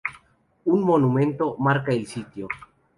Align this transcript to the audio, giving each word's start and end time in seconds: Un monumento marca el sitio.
Un 0.65 0.81
monumento 0.83 1.55
marca 1.59 1.91
el 1.93 2.07
sitio. 2.07 2.47